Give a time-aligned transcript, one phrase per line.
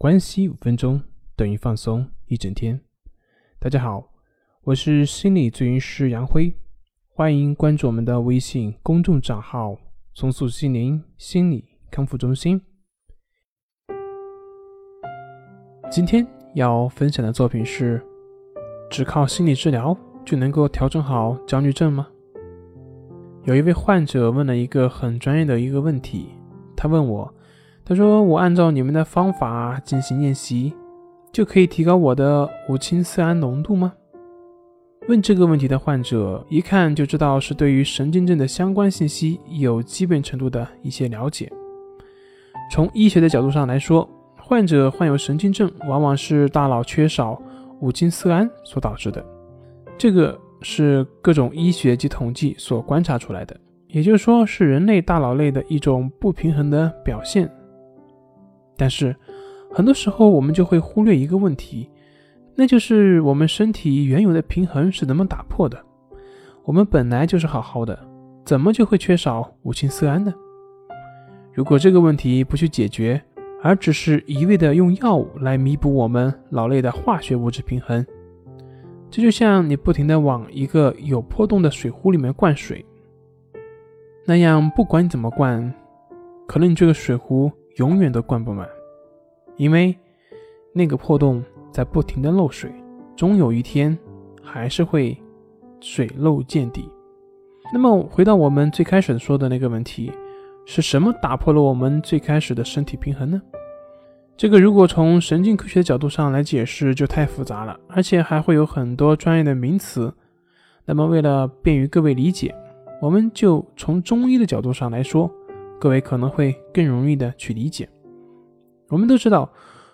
[0.00, 1.02] 关系五分钟
[1.34, 2.80] 等于放松一整天。
[3.58, 4.12] 大家好，
[4.62, 6.54] 我是心理咨询师杨辉，
[7.08, 9.76] 欢迎关注我们的微信公众账号
[10.14, 12.62] “重塑心灵心理康复中心”。
[15.90, 16.24] 今天
[16.54, 18.00] 要分享的作品是：
[18.88, 22.06] 只靠心理治疗就能够调整好焦虑症吗？
[23.46, 26.28] 有一位患者问了一个很专业的一个问题，
[26.76, 27.34] 他问我。
[27.88, 30.74] 他说：“我按照你们的方法进行练习，
[31.32, 33.94] 就可以提高我的五羟色胺浓度吗？”
[35.08, 41.50] 问这个问题的患者一看就知道是对于神经症的相关信息有基本程度的一些了解。
[42.70, 47.40] 从医学的角度上来说，患者患有神经症往往是大脑缺少
[47.80, 49.24] 五羟色胺所导致的，
[49.96, 57.50] 这个是各种医学及统计所观察出来的，也就是说是人类大脑内的一种不平衡的表现。
[58.78, 59.14] 但是，
[59.72, 61.90] 很多时候我们就会忽略一个问题，
[62.54, 65.76] 那就是我们身体原有的平衡是怎么打破的？
[66.64, 67.98] 我们本来就是好好的，
[68.44, 70.32] 怎么就会缺少五羟色胺呢？
[71.52, 73.20] 如果这个问题不去解决，
[73.62, 78.06] 而只是一味的用药物来弥补我们脑内的化学物质平衡，
[79.10, 82.86] 这就像你不停的往一个有破洞的水壶里面灌水，
[84.24, 85.74] 那样不管你怎么灌，
[86.46, 87.50] 可能你这个水壶。
[87.78, 88.68] 永远都灌不满，
[89.56, 89.96] 因为
[90.72, 92.72] 那个破洞在不停的漏水，
[93.16, 93.96] 终有一天
[94.42, 95.16] 还是会
[95.80, 96.90] 水漏见底。
[97.72, 100.12] 那么回到我们最开始说的那个问题，
[100.66, 103.40] 是什么打破了我们最开始的身体平衡呢？
[104.36, 110.12] 这个如果从神经科学的角度上来解释，就太复杂了，而且还会有很多专业的名词。
[110.84, 112.52] 那么为了便于各位理解，
[113.00, 115.30] 我们就从中医的角度上来说。
[115.80, 117.88] 各位可能会更容易的去理解。
[118.88, 119.52] 我们都知道，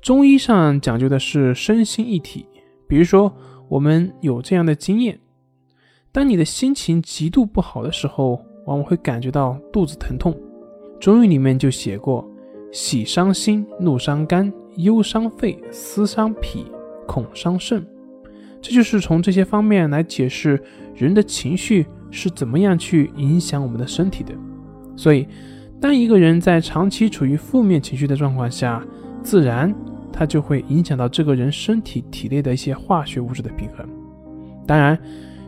[0.00, 2.46] 中医上讲究的是身心一体。
[2.88, 3.34] 比如说，
[3.68, 5.18] 我们有这样的经验：
[6.12, 10.34] 当你的心情极度不好的时候，往往会感觉到肚子疼痛。
[11.00, 12.24] 中医里面就写过：
[12.72, 16.64] 喜伤心，怒伤肝，忧伤肺，思伤脾，
[17.06, 17.84] 恐伤肾。
[18.62, 20.62] 这就是从这些方面来解释
[20.94, 24.32] 人的情绪是怎么样去影响我们的身体的。
[24.96, 25.26] 所以。
[25.80, 28.82] 当一个人在长期处于负面情绪的状况下，
[29.22, 29.74] 自然
[30.12, 33.86] 他就会影响到这个人身体体内的一些化学物质的平衡。
[34.66, 34.98] 当然，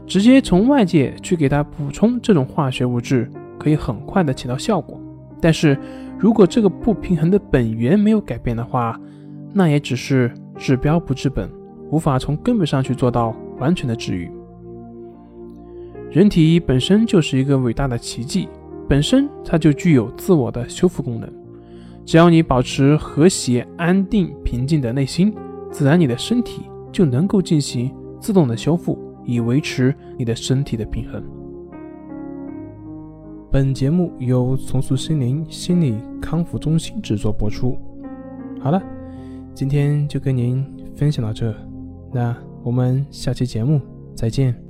[0.07, 5.01] 直接从外界去给他补充这种化学物质，可以很快的起到效果。
[5.41, 5.77] 但是
[6.19, 9.01] 如果这个不平衡的本源没有改变的话，
[9.53, 11.49] 那也只是治标不治本，
[11.91, 14.31] 无法从根本上去做到完全的治愈。
[16.11, 18.49] 人体本身就是一个伟大的奇迹。
[18.89, 21.31] 本身它就具有自我的修复功能，
[22.07, 25.35] 只要你保持和谐、安定、平静的内心，
[25.71, 31.23] 自然你的身体就能够进行自动的修复，以维持你的身体的平衡。
[33.51, 37.77] 本节目由重塑心灵心理康复中心制作播出。
[38.61, 38.83] 好了，
[39.55, 41.55] 今天就跟您分享到这，
[42.13, 43.81] 那我们下期节目
[44.15, 44.68] 再见。